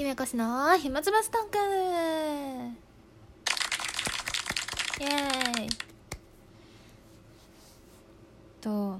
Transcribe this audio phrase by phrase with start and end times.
[0.00, 1.58] ゆめこしの暇つぶしトーク
[5.02, 5.68] イエーイ。
[8.62, 8.98] と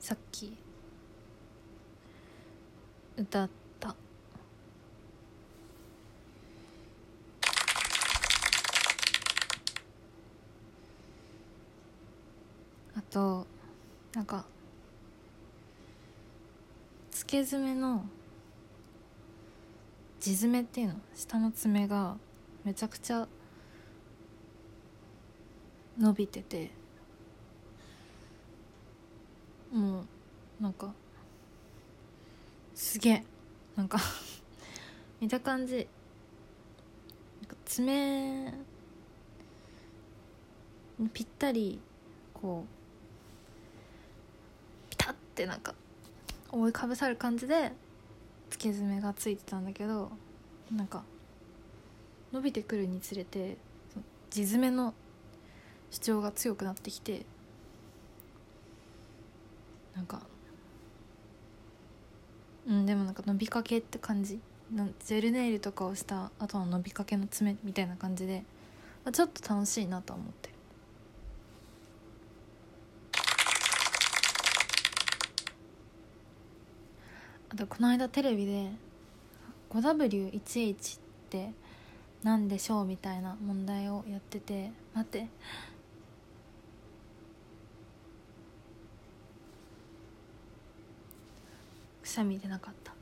[0.00, 0.58] さっき
[3.16, 3.94] 歌った。
[12.96, 13.46] あと
[14.14, 14.44] なんか
[17.12, 18.04] つけ爪の
[20.22, 20.94] 地爪っていうの？
[21.16, 22.16] 下の爪が
[22.62, 23.26] めちゃくちゃ
[25.98, 26.70] 伸びてて
[29.72, 30.02] も
[30.60, 30.94] うなんか
[32.72, 33.24] すげえ。
[33.74, 33.98] なんか
[35.20, 35.88] 見た感じ。
[37.64, 38.54] 爪
[41.00, 41.80] にぴったり
[42.32, 42.68] こう
[44.90, 45.74] ピタッてなんか
[46.52, 47.72] 覆いかぶさる感じで
[48.52, 50.12] 付け爪がついてたんだけど
[50.70, 51.02] なんか
[52.32, 53.56] 伸びてくるにつれて
[54.28, 54.92] 地爪の
[55.90, 57.24] 主張が強くなってきて
[59.96, 60.20] なんか
[62.66, 64.38] うんでもなんか伸びかけって感じ。
[65.04, 68.42] ジェルネイルとかをした後の伸びかけの爪みたいな感じで
[69.12, 70.54] ちょっと楽しいなと思ってる
[77.52, 78.70] あとこの間テレビで
[79.68, 81.50] 5W1H って
[82.22, 85.28] 何でしょうみたいな問題をやってて待って。
[92.02, 92.94] くしゃみ出なかった。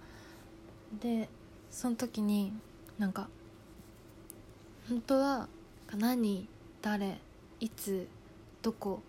[1.01, 1.29] で
[1.71, 2.53] その時に
[2.99, 3.29] なんか
[4.89, 5.47] 本当は
[5.97, 6.49] 何
[6.83, 7.21] 誰
[7.61, 8.09] いつ
[8.63, 9.01] どこ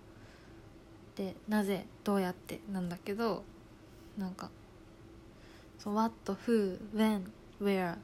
[1.16, 3.42] でなぜどうやってなんだけど
[4.20, 4.52] なんか
[5.82, 6.14] そう What,
[6.46, 7.24] Who, When,
[7.60, 7.96] Where,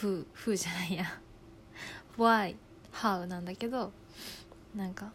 [0.00, 1.04] Who, Who じゃないや。
[2.18, 2.56] Why,
[2.92, 3.92] How なんだけど
[4.74, 5.12] なんか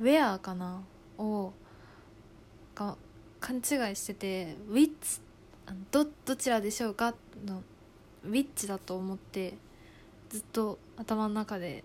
[0.00, 0.82] Where かな？
[1.18, 1.52] を
[2.76, 2.96] が
[3.40, 3.62] 勘違い
[3.96, 5.20] してて Which
[5.90, 7.14] どどちらでしょうか？
[7.44, 7.64] の
[8.24, 9.54] Which だと思って
[10.30, 11.82] ずっと頭の中で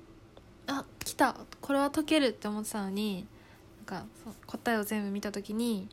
[0.67, 3.25] あ来たこれは解けるって思ってたのに
[3.87, 4.05] なんか
[4.45, 5.89] 答えを全部見た時に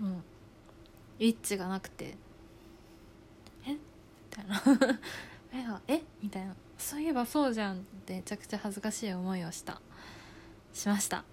[0.00, 0.24] うん。
[1.22, 2.16] ウィッチがなくて。
[3.64, 3.74] え？
[3.74, 3.78] み
[4.28, 4.60] たいな。
[5.86, 6.02] ええ？
[6.20, 6.56] みたいな。
[6.76, 9.80] そういえばそうじゃんってめちゃくちゃ恥ずかしい思いをした。
[10.72, 11.24] しました。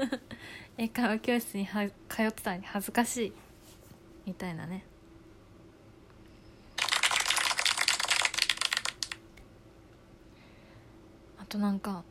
[0.76, 3.32] 英会話教室には通ってたのに恥ずかしい。
[4.26, 4.84] みたいなね。
[11.38, 12.04] あとなんか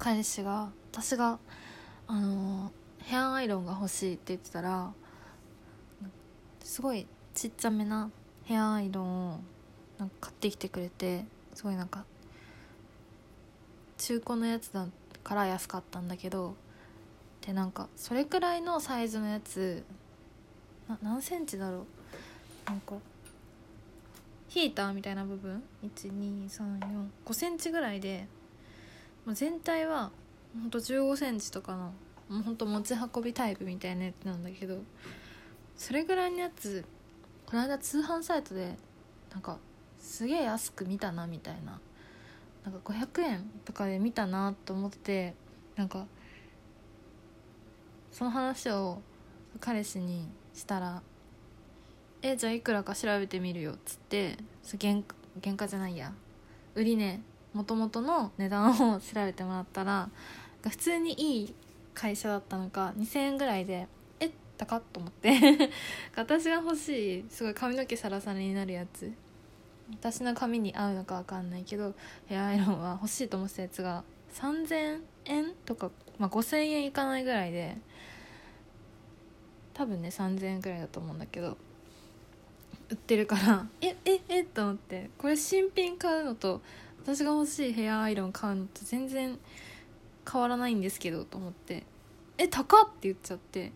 [0.00, 1.38] 彼氏が私が
[2.06, 4.90] あのヘアアイロンが欲しいって言ってたら
[6.64, 8.10] すごいちっちゃめな
[8.44, 9.40] ヘアアイロンを
[9.98, 12.06] なんか買ってきてくれてすごいなんか
[13.98, 14.86] 中古のやつだ
[15.22, 16.54] から安かったんだけど
[17.46, 19.84] でなんかそれくらいのサイズのやつ
[20.88, 21.84] な何センチだろう？
[22.66, 22.94] なんか
[24.48, 28.26] ヒーターみたいな部分？12345センチぐらいで
[29.24, 30.10] もう全体は
[30.54, 31.92] ほんと1 5センチとかの
[32.28, 34.78] もうほんと持ち運びタイプみたいなやつなんだけど
[35.76, 36.84] それぐらいのやつ
[37.46, 38.76] この間通販サイトで
[39.32, 39.58] なんか
[39.98, 41.80] すげえ安く見たなみたいな
[42.64, 45.34] なんか500円とかで見たなと思って
[45.76, 46.06] なんか
[48.12, 49.00] その話を
[49.60, 51.02] 彼氏にしたら
[52.22, 54.36] 「えじゃあいくらか調べてみるよ」っつって
[54.80, 55.02] 原
[55.42, 56.12] 原価じゃないや。
[56.74, 57.20] 売り値
[57.52, 60.08] もともとの値段を調べてもらったら
[60.62, 61.54] 普通にいい
[61.94, 63.88] 会社だったのか2000円ぐらいで
[64.20, 65.70] え高っと思って。
[66.16, 69.12] 私が欲しいすごい髪の毛サラサラになるやつ。
[69.90, 71.94] 私の髪に合うのか分かんないけど
[72.26, 77.76] ヘアアイロンは欲しいと思ってたやつが3000円とか、まあ、5000円いかないぐらいで
[79.74, 81.56] 多分ね3000円ぐらいだと思うんだけど
[82.88, 85.10] 売ってるからえええと思って。
[85.18, 86.60] これ新品買うのと
[87.02, 89.38] 私が欲しいヘアアイロン買うのと全然
[90.30, 91.84] 変わらないんですけどと思って
[92.38, 93.72] 「え高っ!」って言っちゃって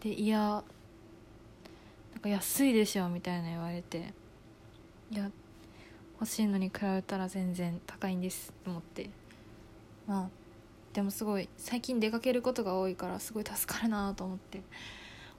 [0.00, 0.38] でいや
[2.12, 4.12] なんか安いでしょみたいな言われて
[5.10, 5.30] いや
[6.20, 9.10] 欲しいのに比べたら全然高いんですと思って
[10.06, 10.28] まあ
[10.92, 14.62] でもすごい最近出かけることが多いからすごい助かるなと思って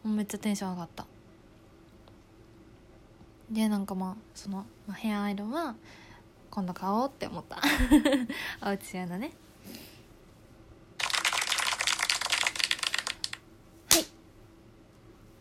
[0.04, 1.06] めっちゃテンション上がった
[3.52, 5.76] でなんかまあその、まあ、ヘアアイロンは
[6.54, 7.58] 今度買おうって思った。
[8.64, 9.32] おうち用のね。
[13.90, 14.06] はい。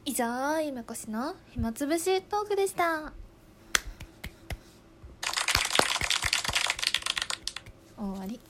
[0.07, 3.13] 以上夢こしの暇つぶしトークでした。
[7.99, 8.41] 終わり。